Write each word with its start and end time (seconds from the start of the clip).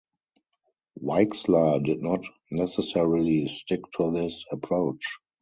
Weixler 0.99 1.79
did 1.85 2.01
not 2.01 2.23
necessarily 2.51 3.45
stick 3.45 3.81
to 3.97 4.09
this 4.11 4.45
approach. 4.51 5.05